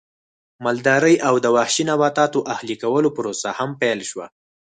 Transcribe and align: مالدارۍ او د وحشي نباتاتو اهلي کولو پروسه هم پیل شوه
مالدارۍ 0.63 1.15
او 1.27 1.35
د 1.43 1.45
وحشي 1.55 1.83
نباتاتو 1.89 2.39
اهلي 2.53 2.75
کولو 2.83 3.09
پروسه 3.17 3.49
هم 3.59 3.69
پیل 3.81 3.99
شوه 4.09 4.25